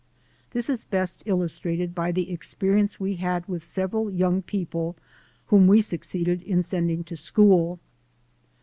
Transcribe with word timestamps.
This 0.49 0.67
is 0.67 0.83
best 0.83 1.21
illustrated 1.27 1.93
by 1.93 2.11
the 2.11 2.33
ex 2.33 2.55
perience 2.55 2.99
we 2.99 3.17
had 3.17 3.47
with 3.47 3.63
several 3.63 4.09
young 4.09 4.41
people 4.41 4.95
whom 5.45 5.67
we 5.67 5.79
succeeded 5.79 6.41
in 6.41 6.63
sending 6.63 7.03
to 7.03 7.15
school. 7.15 7.79